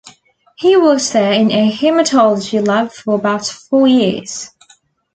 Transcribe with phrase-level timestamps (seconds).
[0.57, 4.49] He worked there in a hematology lab for about four years.